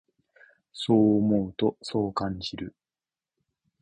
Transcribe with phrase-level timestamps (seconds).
[0.73, 2.73] そう思うと、そう感じる。